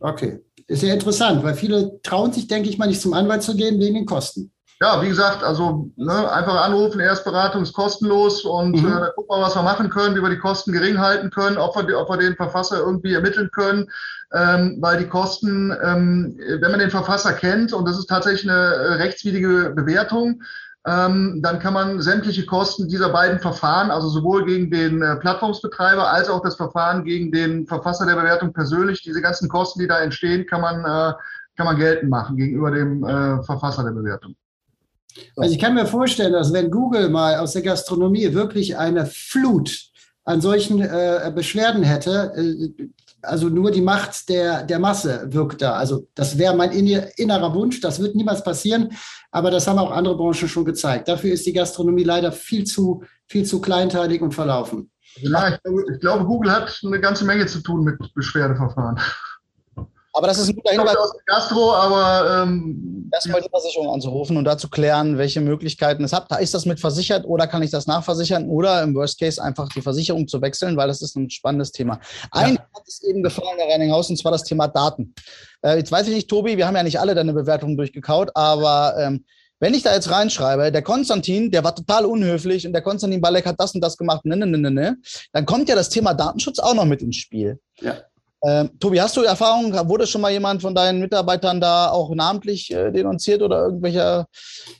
[0.00, 0.40] Okay.
[0.66, 3.78] Ist ja interessant, weil viele trauen sich, denke ich mal, nicht zum Anwalt zu gehen
[3.80, 4.52] wegen den Kosten.
[4.82, 8.86] Ja, wie gesagt, also ne, einfach anrufen, Erstberatung ist kostenlos und mhm.
[8.86, 11.76] äh, gucken wir, was wir machen können, wie wir die Kosten gering halten können, ob
[11.86, 13.90] wir, ob wir den Verfasser irgendwie ermitteln können,
[14.32, 18.58] ähm, weil die Kosten, ähm, wenn man den Verfasser kennt und das ist tatsächlich eine
[18.58, 20.42] äh, rechtswidrige Bewertung,
[20.86, 26.10] ähm, dann kann man sämtliche Kosten dieser beiden Verfahren, also sowohl gegen den äh, Plattformsbetreiber
[26.10, 30.00] als auch das Verfahren gegen den Verfasser der Bewertung persönlich, diese ganzen Kosten, die da
[30.00, 31.14] entstehen, kann man, äh,
[31.56, 34.34] kann man geltend machen gegenüber dem äh, Verfasser der Bewertung.
[35.36, 39.90] Also ich kann mir vorstellen, dass wenn Google mal aus der Gastronomie wirklich eine Flut
[40.24, 42.88] an solchen äh, Beschwerden hätte, äh,
[43.22, 45.74] also nur die Macht der, der Masse wirkt da.
[45.74, 48.90] Also das wäre mein innerer Wunsch, das wird niemals passieren,
[49.30, 51.08] aber das haben auch andere Branchen schon gezeigt.
[51.08, 54.90] Dafür ist die Gastronomie leider viel zu, viel zu kleinteilig und verlaufen.
[55.16, 58.98] Ja, ich glaube, ich glaube Google hat eine ganze Menge zu tun mit Beschwerdeverfahren.
[60.12, 60.96] Aber das ist ein guter Hinweis.
[60.96, 66.12] aus Gastro, aber ähm, erstmal die Versicherung anzurufen und da zu klären, welche Möglichkeiten es
[66.12, 66.28] hat.
[66.40, 69.82] Ist das mit versichert oder kann ich das nachversichern oder im Worst Case einfach die
[69.82, 72.00] Versicherung zu wechseln, weil das ist ein spannendes Thema.
[72.32, 72.60] Ein ja.
[72.74, 75.14] hat es eben gefallen, Herr Reininghaus, und zwar das Thema Daten.
[75.62, 78.94] Äh, jetzt weiß ich nicht, Tobi, wir haben ja nicht alle deine Bewertungen durchgekaut, aber
[78.98, 79.24] ähm,
[79.60, 83.44] wenn ich da jetzt reinschreibe, der Konstantin, der war total unhöflich und der Konstantin Balek
[83.44, 84.96] hat das und das gemacht, ne, ne, ne, ne, ne,
[85.32, 87.60] dann kommt ja das Thema Datenschutz auch noch mit ins Spiel.
[87.80, 87.96] Ja.
[88.42, 89.72] Ähm, Tobi, hast du Erfahrung?
[89.88, 94.26] Wurde schon mal jemand von deinen Mitarbeitern da auch namentlich äh, denunziert oder irgendwelcher?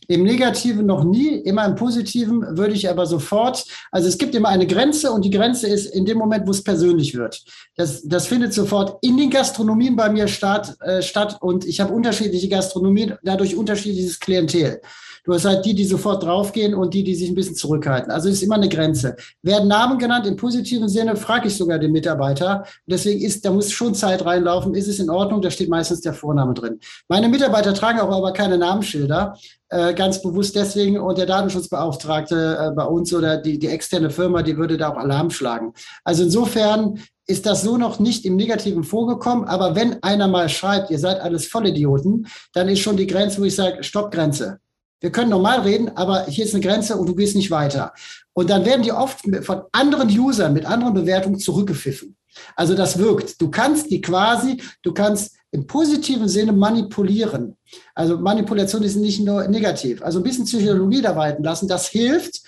[0.08, 3.66] Im Negativen noch nie, immer im Positiven würde ich aber sofort.
[3.92, 6.64] Also es gibt immer eine Grenze und die Grenze ist in dem Moment, wo es
[6.64, 7.42] persönlich wird.
[7.76, 11.92] Das, das findet sofort in den Gastronomien bei mir statt, äh, statt und ich habe
[11.92, 14.80] unterschiedliche Gastronomien, dadurch unterschiedliches Klientel.
[15.24, 18.10] Du hast halt die, die sofort draufgehen und die, die sich ein bisschen zurückhalten.
[18.10, 19.16] Also es ist immer eine Grenze.
[19.42, 22.64] Werden Namen genannt im positiven Sinne, frage ich sogar den Mitarbeiter.
[22.86, 24.74] Deswegen ist, da muss schon Zeit reinlaufen.
[24.74, 25.42] Ist es in Ordnung?
[25.42, 26.78] Da steht meistens der Vorname drin.
[27.08, 29.36] Meine Mitarbeiter tragen auch aber keine Namensschilder.
[29.68, 34.42] Äh, ganz bewusst deswegen und der Datenschutzbeauftragte äh, bei uns oder die, die externe Firma,
[34.42, 35.74] die würde da auch Alarm schlagen.
[36.04, 40.90] Also insofern ist das so noch nicht im Negativen vorgekommen, aber wenn einer mal schreibt,
[40.90, 44.58] ihr seid alles Vollidioten, dann ist schon die Grenze, wo ich sage, Stoppgrenze.
[45.00, 47.94] Wir können normal reden, aber hier ist eine Grenze und du gehst nicht weiter.
[48.32, 52.16] Und dann werden die oft von anderen Usern mit anderen Bewertungen zurückgepfiffen.
[52.56, 53.40] Also das wirkt.
[53.40, 57.56] Du kannst die quasi, du kannst im positiven Sinne manipulieren.
[57.94, 60.02] Also Manipulation ist nicht nur negativ.
[60.02, 62.42] Also ein bisschen Psychologie da walten lassen, das hilft.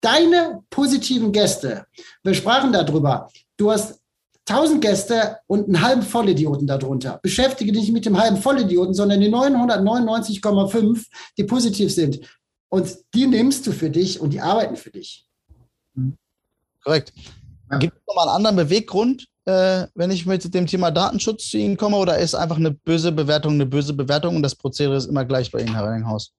[0.00, 1.84] Deine positiven Gäste,
[2.22, 3.98] wir sprachen darüber, du hast
[4.48, 7.18] 1000 Gäste und einen halben Vollidioten darunter.
[7.22, 11.04] Beschäftige dich nicht mit dem halben Vollidioten, sondern die 999,5,
[11.36, 12.20] die positiv sind.
[12.70, 15.26] Und die nimmst du für dich und die arbeiten für dich.
[16.82, 17.12] Korrekt.
[17.70, 17.78] Ja.
[17.78, 21.78] Gibt es nochmal einen anderen Beweggrund, äh, wenn ich mit dem Thema Datenschutz zu Ihnen
[21.78, 25.24] komme, oder ist einfach eine böse Bewertung eine böse Bewertung und das Prozedere ist immer
[25.24, 26.32] gleich bei Ihnen, Herr Renninghaus?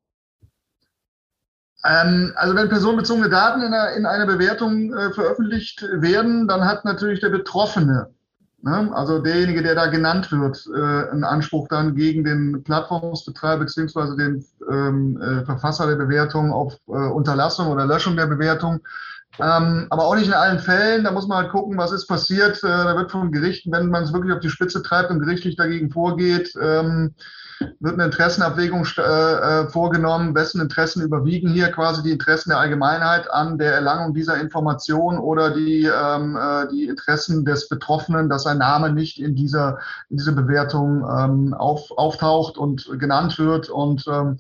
[1.84, 6.86] Ähm, also wenn personenbezogene Daten in einer, in einer Bewertung äh, veröffentlicht werden, dann hat
[6.86, 8.10] natürlich der Betroffene,
[8.62, 14.16] ne, also derjenige, der da genannt wird, äh, einen Anspruch dann gegen den Plattformsbetreiber beziehungsweise
[14.18, 18.82] den ähm, äh, Verfasser der Bewertung auf äh, Unterlassung oder Löschung der Bewertung.
[19.40, 21.04] Ähm, aber auch nicht in allen Fällen.
[21.04, 22.64] Da muss man halt gucken, was ist passiert.
[22.64, 25.56] Äh, da wird vom Gericht, wenn man es wirklich auf die Spitze treibt und gerichtlich
[25.56, 27.14] dagegen vorgeht, ähm,
[27.80, 33.30] wird eine Interessenabwägung äh, äh, vorgenommen, wessen Interessen überwiegen hier quasi die Interessen der Allgemeinheit
[33.32, 38.60] an der Erlangung dieser Information oder die, ähm, äh, die Interessen des Betroffenen, dass sein
[38.60, 43.70] Name nicht in dieser, in dieser Bewertung ähm, auf, auftaucht und genannt wird.
[43.70, 44.38] Und ähm,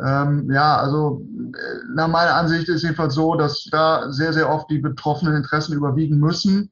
[0.00, 1.22] ähm, ja, also
[1.54, 5.74] äh, nach meiner Ansicht ist jedenfalls so, dass da sehr, sehr oft die betroffenen Interessen
[5.74, 6.70] überwiegen müssen.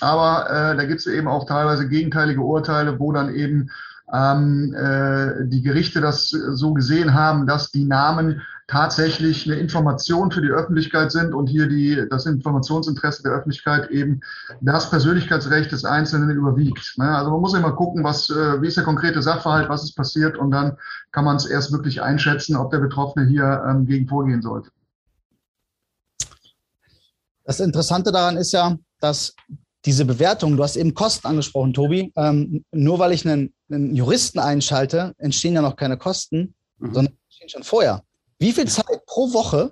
[0.00, 3.70] Aber äh, da gibt es eben auch teilweise gegenteilige Urteile, wo dann eben
[4.12, 10.40] ähm, äh, die Gerichte das so gesehen haben, dass die Namen tatsächlich eine Information für
[10.40, 14.20] die Öffentlichkeit sind und hier die, das Informationsinteresse der Öffentlichkeit eben
[14.60, 16.94] das Persönlichkeitsrecht des Einzelnen überwiegt.
[16.96, 17.16] Ne?
[17.16, 20.36] Also man muss immer gucken, was, äh, wie ist der konkrete Sachverhalt, was ist passiert
[20.38, 20.76] und dann
[21.10, 24.70] kann man es erst wirklich einschätzen, ob der Betroffene hier ähm, gegen vorgehen sollte.
[27.44, 29.34] Das Interessante daran ist ja, dass
[29.84, 34.38] diese Bewertung, du hast eben Kosten angesprochen, Tobi, ähm, nur weil ich einen, einen, Juristen
[34.38, 36.94] einschalte, entstehen ja noch keine Kosten, mhm.
[36.94, 38.02] sondern entstehen schon vorher.
[38.42, 39.70] Wie viel Zeit pro Woche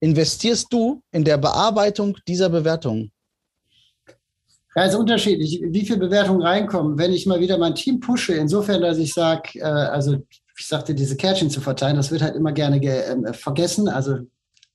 [0.00, 3.10] investierst du in der Bearbeitung dieser Bewertung?
[4.74, 6.96] Ja, ist unterschiedlich, wie viele Bewertungen reinkommen.
[6.96, 10.16] Wenn ich mal wieder mein Team pushe, insofern, dass ich sage, äh, also
[10.58, 13.90] ich sagte, diese Kärtchen zu verteilen, das wird halt immer gerne äh, vergessen.
[13.90, 14.20] Also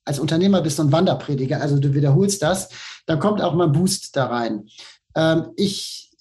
[0.06, 2.69] als Unternehmer bist du ein Wanderprediger, also du wiederholst das,
[3.08, 4.67] dann kommt auch mal ein Boost da rein.
[5.15, 6.12] Ähm, ich,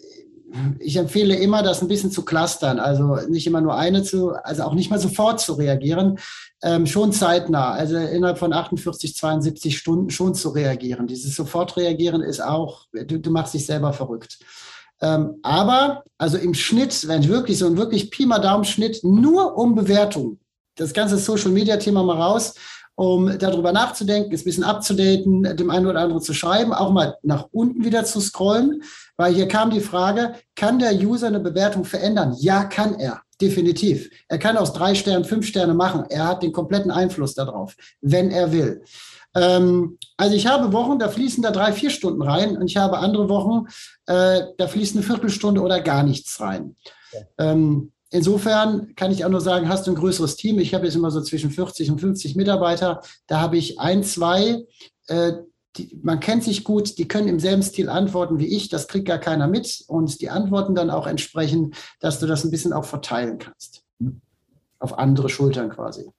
[0.79, 4.65] ich empfehle immer, das ein bisschen zu clustern, also nicht immer nur eine zu, also
[4.65, 6.19] auch nicht mal sofort zu reagieren,
[6.63, 11.07] ähm, schon zeitnah, also innerhalb von 48, 72 Stunden schon zu reagieren.
[11.07, 14.39] Dieses Sofortreagieren ist auch, du, du machst dich selber verrückt.
[15.01, 19.57] Ähm, aber, also im Schnitt, wenn wirklich so ein wirklich Pi mal Daumen Schnitt, nur
[19.57, 20.39] um Bewertung,
[20.77, 22.55] das ganze Social Media Thema mal raus,
[22.95, 27.17] um darüber nachzudenken, es ein bisschen abzudaten, dem einen oder anderen zu schreiben, auch mal
[27.23, 28.83] nach unten wieder zu scrollen,
[29.17, 32.35] weil hier kam die Frage, kann der User eine Bewertung verändern?
[32.39, 33.23] Ja, kann er.
[33.41, 34.09] Definitiv.
[34.29, 36.05] Er kann aus drei Sternen fünf Sterne machen.
[36.09, 38.85] Er hat den kompletten Einfluss darauf, wenn er will.
[39.35, 42.99] Ähm, also ich habe Wochen, da fließen da drei, vier Stunden rein und ich habe
[42.99, 43.67] andere Wochen,
[44.07, 46.77] äh, da fließt eine Viertelstunde oder gar nichts rein.
[47.13, 47.21] Ja.
[47.39, 50.59] Ähm, insofern kann ich auch nur sagen, hast du ein größeres Team.
[50.59, 53.01] Ich habe jetzt immer so zwischen 40 und 50 Mitarbeiter.
[53.27, 54.65] Da habe ich ein, zwei,
[55.09, 55.33] äh,
[55.77, 59.07] die, man kennt sich gut, die können im selben Stil antworten wie ich, das kriegt
[59.07, 62.85] gar keiner mit und die antworten dann auch entsprechend, dass du das ein bisschen auch
[62.85, 63.83] verteilen kannst.
[64.79, 66.11] Auf andere Schultern quasi.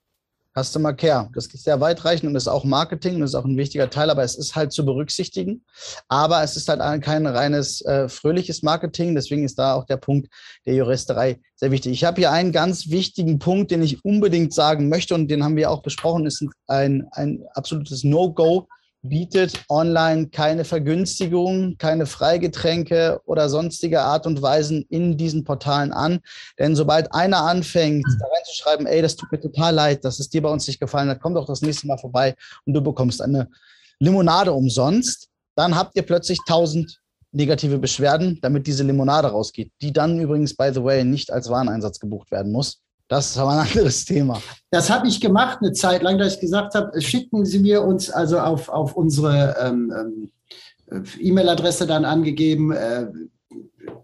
[0.56, 1.30] Customer Care.
[1.34, 4.24] Das ist sehr weitreichend und ist auch Marketing und ist auch ein wichtiger Teil, aber
[4.24, 5.64] es ist halt zu berücksichtigen.
[6.08, 9.16] Aber es ist halt kein reines äh, fröhliches Marketing.
[9.16, 10.30] Deswegen ist da auch der Punkt
[10.66, 11.94] der Juristerei sehr wichtig.
[11.94, 15.56] Ich habe hier einen ganz wichtigen Punkt, den ich unbedingt sagen möchte und den haben
[15.56, 18.68] wir auch besprochen, ist ein, ein absolutes No-Go
[19.04, 26.22] bietet online keine Vergünstigung, keine Freigetränke oder sonstige Art und Weisen in diesen Portalen an.
[26.58, 30.42] Denn sobald einer anfängt, da reinzuschreiben, ey, das tut mir total leid, dass es dir
[30.42, 32.34] bei uns nicht gefallen hat, komm doch das nächste Mal vorbei
[32.66, 33.50] und du bekommst eine
[34.00, 37.00] Limonade umsonst, dann habt ihr plötzlich tausend
[37.34, 42.00] negative Beschwerden, damit diese Limonade rausgeht, die dann übrigens, by the way, nicht als Wareneinsatz
[42.00, 42.83] gebucht werden muss.
[43.14, 44.42] Das ist aber ein anderes Thema.
[44.72, 48.10] Das habe ich gemacht eine Zeit lang, dass ich gesagt habe, schicken Sie mir uns
[48.10, 50.32] also auf, auf unsere ähm,
[50.92, 53.06] ähm, E-Mail-Adresse dann angegeben, äh,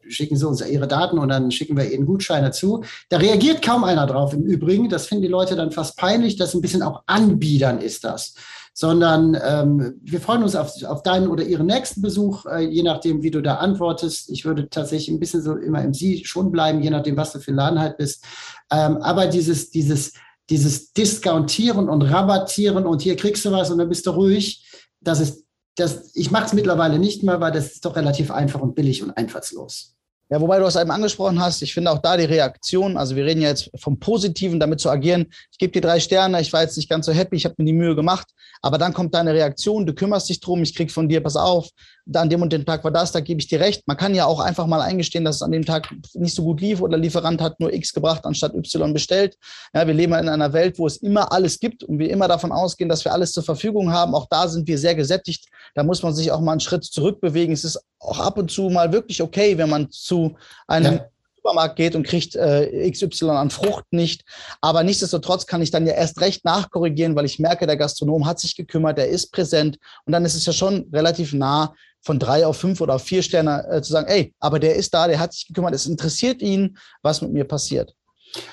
[0.07, 2.83] schicken Sie uns Ihre Daten und dann schicken wir Ihnen Gutscheine zu.
[3.09, 4.89] Da reagiert kaum einer drauf im Übrigen.
[4.89, 6.35] Das finden die Leute dann fast peinlich.
[6.35, 8.35] Das ein bisschen auch Anbiedern ist das
[8.79, 13.21] sondern ähm, wir freuen uns auf, auf deinen oder ihren nächsten Besuch, äh, je nachdem,
[13.21, 14.29] wie du da antwortest.
[14.29, 17.39] Ich würde tatsächlich ein bisschen so immer im Sie schon bleiben, je nachdem, was du
[17.39, 18.23] für Laden halt bist.
[18.71, 20.13] Ähm, aber dieses, dieses,
[20.49, 24.65] dieses Discountieren und Rabattieren und hier kriegst du was und dann bist du ruhig,
[25.01, 25.43] das ist,
[25.75, 29.03] das, ich mache es mittlerweile nicht mehr, weil das ist doch relativ einfach und billig
[29.03, 29.97] und einfallslos.
[30.31, 33.25] Ja, wobei du es eben angesprochen hast, ich finde auch da die Reaktion, also wir
[33.25, 35.25] reden ja jetzt vom Positiven, damit zu agieren.
[35.51, 37.65] Ich gebe dir drei Sterne, ich war jetzt nicht ganz so happy, ich habe mir
[37.65, 38.27] die Mühe gemacht,
[38.61, 41.69] aber dann kommt deine Reaktion, du kümmerst dich drum, ich krieg von dir, pass auf,
[42.05, 43.87] da an dem und dem Tag war das, da gebe ich dir recht.
[43.87, 46.59] Man kann ja auch einfach mal eingestehen, dass es an dem Tag nicht so gut
[46.59, 49.37] lief oder Lieferant hat nur X gebracht anstatt Y bestellt.
[49.73, 52.51] Ja, wir leben in einer Welt, wo es immer alles gibt und wir immer davon
[52.51, 54.15] ausgehen, dass wir alles zur Verfügung haben.
[54.15, 55.47] Auch da sind wir sehr gesättigt.
[55.75, 57.53] Da muss man sich auch mal einen Schritt zurückbewegen.
[57.53, 60.18] Es ist auch ab und zu mal wirklich okay, wenn man zu
[60.67, 61.05] einem ja.
[61.35, 64.23] Supermarkt geht und kriegt äh, XY an Frucht nicht.
[64.61, 68.39] Aber nichtsdestotrotz kann ich dann ja erst recht nachkorrigieren, weil ich merke, der Gastronom hat
[68.39, 69.77] sich gekümmert, der ist präsent.
[70.05, 73.21] Und dann ist es ja schon relativ nah, von drei auf fünf oder auf vier
[73.23, 76.41] Sterne äh, zu sagen, ey, aber der ist da, der hat sich gekümmert, es interessiert
[76.41, 77.93] ihn, was mit mir passiert.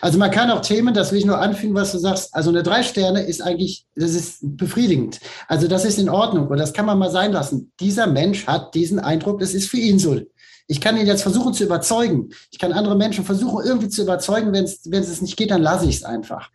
[0.01, 2.35] Also man kann auch Themen, das will ich nur anfügen, was du sagst.
[2.35, 5.21] Also eine drei Sterne ist eigentlich, das ist befriedigend.
[5.49, 7.73] Also das ist in Ordnung und das kann man mal sein lassen.
[7.79, 10.21] Dieser Mensch hat diesen Eindruck, das ist für ihn so.
[10.67, 12.31] Ich kann ihn jetzt versuchen zu überzeugen.
[12.51, 14.53] Ich kann andere Menschen versuchen irgendwie zu überzeugen.
[14.53, 16.51] Wenn es nicht geht, dann lasse ich es einfach.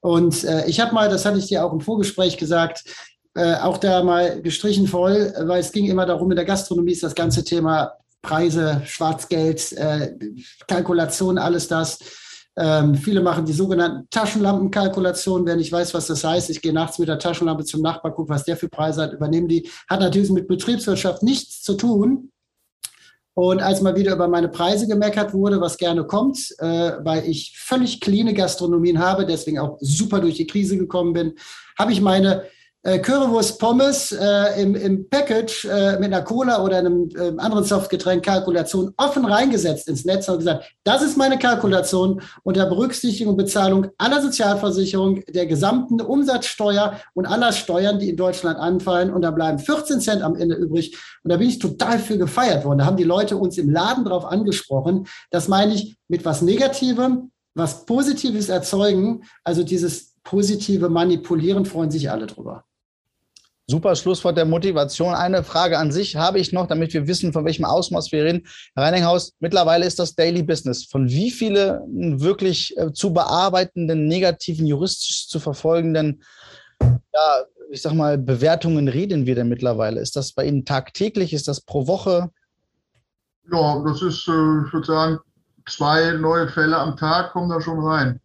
[0.00, 2.84] Und äh, ich habe mal, das hatte ich dir auch im Vorgespräch gesagt,
[3.34, 7.02] äh, auch da mal gestrichen voll, weil es ging immer darum, in der Gastronomie ist
[7.02, 10.14] das ganze Thema Preise, Schwarzgeld, äh,
[10.66, 11.98] Kalkulation, alles das.
[12.58, 15.46] Ähm, viele machen die sogenannten Taschenlampenkalkulationen.
[15.46, 18.30] Wer nicht weiß, was das heißt, ich gehe nachts mit der Taschenlampe zum Nachbar, gucke,
[18.30, 19.68] was der für Preise hat, übernehmen die.
[19.88, 22.30] Hat natürlich mit Betriebswirtschaft nichts zu tun.
[23.38, 27.52] Und als mal wieder über meine Preise gemeckert wurde, was gerne kommt, äh, weil ich
[27.58, 31.34] völlig cleane Gastronomien habe, deswegen auch super durch die Krise gekommen bin,
[31.78, 32.44] habe ich meine
[32.86, 37.64] äh, Currywurst Pommes äh, im, im Package äh, mit einer Cola oder einem äh, anderen
[37.64, 43.38] Softgetränk Kalkulation offen reingesetzt ins Netz und gesagt, das ist meine Kalkulation unter Berücksichtigung und
[43.38, 49.12] Bezahlung aller Sozialversicherung, der gesamten Umsatzsteuer und aller Steuern, die in Deutschland anfallen.
[49.12, 50.96] Und da bleiben 14 Cent am Ende übrig.
[51.24, 52.78] Und da bin ich total für gefeiert worden.
[52.78, 55.08] Da haben die Leute uns im Laden drauf angesprochen.
[55.30, 59.24] Das meine ich mit was Negativem, was Positives erzeugen.
[59.42, 62.65] Also dieses positive Manipulieren freuen sich alle drüber.
[63.68, 65.12] Super Schlusswort der Motivation.
[65.14, 68.46] Eine Frage an sich habe ich noch, damit wir wissen, von welchem Ausmaß wir reden.
[68.76, 70.84] Herr Reininghaus, mittlerweile ist das Daily Business.
[70.84, 76.22] Von wie vielen wirklich äh, zu bearbeitenden, negativen, juristisch zu verfolgenden,
[76.80, 80.00] ja, ich sag mal, Bewertungen reden wir denn mittlerweile?
[80.00, 81.32] Ist das bei Ihnen tagtäglich?
[81.32, 82.30] Ist das pro Woche?
[83.50, 85.18] Ja, das ist, äh, ich würde sagen,
[85.68, 88.20] zwei neue Fälle am Tag kommen da schon rein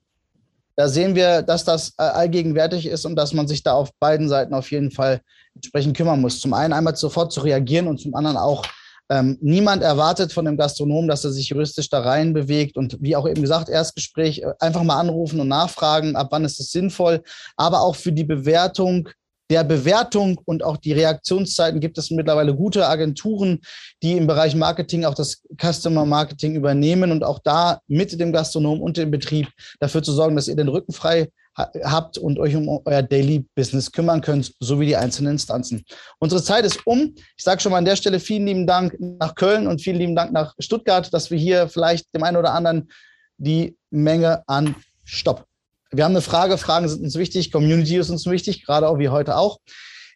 [0.75, 4.29] da sehen wir, dass das äh, allgegenwärtig ist und dass man sich da auf beiden
[4.29, 5.21] Seiten auf jeden Fall
[5.55, 6.39] entsprechend kümmern muss.
[6.39, 8.63] Zum einen einmal sofort zu reagieren und zum anderen auch
[9.12, 13.17] Ähm, niemand erwartet von dem Gastronom, dass er sich juristisch da rein bewegt und wie
[13.17, 17.21] auch eben gesagt, Erstgespräch, äh, einfach mal anrufen und nachfragen, ab wann ist es sinnvoll,
[17.57, 19.10] aber auch für die Bewertung
[19.51, 23.59] der Bewertung und auch die Reaktionszeiten gibt es mittlerweile gute Agenturen,
[24.01, 28.81] die im Bereich Marketing auch das Customer Marketing übernehmen und auch da mit dem Gastronom
[28.81, 29.49] und dem Betrieb
[29.81, 31.27] dafür zu sorgen, dass ihr den Rücken frei
[31.83, 35.83] habt und euch um euer Daily Business kümmern könnt, sowie die einzelnen Instanzen.
[36.19, 37.13] Unsere Zeit ist um.
[37.35, 40.15] Ich sage schon mal an der Stelle vielen lieben Dank nach Köln und vielen lieben
[40.15, 42.89] Dank nach Stuttgart, dass wir hier vielleicht dem einen oder anderen
[43.37, 45.45] die Menge an Stopp.
[45.93, 46.58] Wir haben eine Frage.
[46.58, 47.51] Fragen sind uns wichtig.
[47.51, 49.60] Community ist uns wichtig, gerade auch wie heute auch.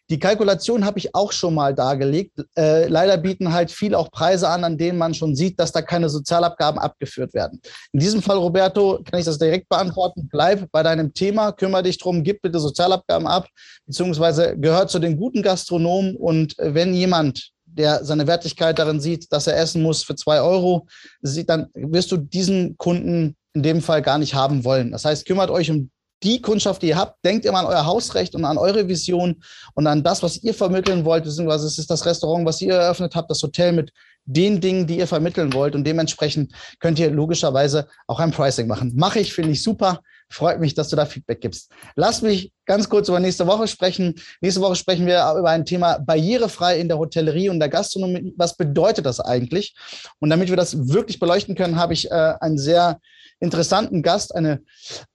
[0.08, 2.38] Die Kalkulation habe ich auch schon mal dargelegt.
[2.56, 5.82] Äh, leider bieten halt viel auch Preise an, an denen man schon sieht, dass da
[5.82, 7.60] keine Sozialabgaben abgeführt werden.
[7.92, 10.28] In diesem Fall, Roberto, kann ich das direkt beantworten.
[10.30, 13.48] Bleib bei deinem Thema, kümmere dich drum, gib bitte Sozialabgaben ab,
[13.84, 16.14] beziehungsweise gehört zu den guten Gastronomen.
[16.14, 20.86] Und wenn jemand der seine Wertigkeit darin sieht, dass er essen muss für zwei Euro,
[21.20, 24.92] sieht, dann wirst du diesen Kunden in dem Fall gar nicht haben wollen.
[24.92, 25.90] Das heißt, kümmert euch um
[26.22, 29.42] die Kundschaft, die ihr habt, denkt immer an euer Hausrecht und an eure Vision
[29.74, 33.14] und an das, was ihr vermitteln wollt, beziehungsweise es ist das Restaurant, was ihr eröffnet
[33.14, 33.92] habt, das Hotel mit
[34.24, 35.74] den Dingen, die ihr vermitteln wollt.
[35.74, 38.92] Und dementsprechend könnt ihr logischerweise auch ein Pricing machen.
[38.94, 40.00] Mache ich, finde ich super.
[40.28, 41.70] Freut mich, dass du da Feedback gibst.
[41.94, 44.14] Lass mich ganz kurz über nächste Woche sprechen.
[44.40, 48.34] Nächste Woche sprechen wir über ein Thema barrierefrei in der Hotellerie und der Gastronomie.
[48.36, 49.76] Was bedeutet das eigentlich?
[50.18, 53.00] Und damit wir das wirklich beleuchten können, habe ich äh, einen sehr
[53.40, 54.62] interessanten Gast, eine,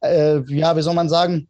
[0.01, 1.47] äh, ja, wie soll man sagen,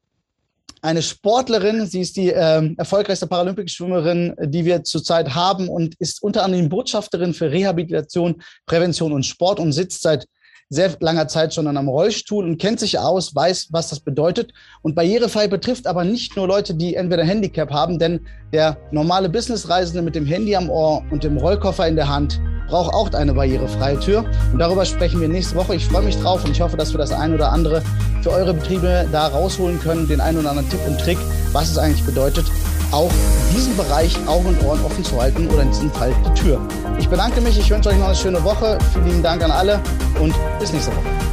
[0.82, 1.86] eine Sportlerin.
[1.86, 7.34] Sie ist die äh, erfolgreichste Paralympic-Schwimmerin, die wir zurzeit haben und ist unter anderem Botschafterin
[7.34, 10.26] für Rehabilitation, Prävention und Sport und sitzt seit
[10.72, 14.54] sehr langer Zeit schon an einem Rollstuhl und kennt sich aus, weiß, was das bedeutet.
[14.82, 18.22] Und barrierefrei betrifft aber nicht nur Leute, die entweder ein Handicap haben, denn
[18.54, 22.94] der normale Businessreisende mit dem Handy am Ohr und dem Rollkoffer in der Hand braucht
[22.94, 24.24] auch eine barrierefreie Tür.
[24.54, 25.76] Und darüber sprechen wir nächste Woche.
[25.76, 27.84] Ich freue mich drauf und ich hoffe, dass wir das ein oder andere
[28.22, 31.18] für eure Betriebe da rausholen können, den einen oder anderen Tipp und Trick,
[31.52, 32.46] was es eigentlich bedeutet,
[32.92, 33.12] auch
[33.54, 36.62] diesen Bereich Augen und Ohren offen zu halten oder in diesem Fall die Tür.
[37.00, 38.78] Ich bedanke mich, ich wünsche euch noch eine schöne Woche.
[38.94, 39.82] Vielen lieben Dank an alle
[40.20, 41.31] und bis nächste Woche.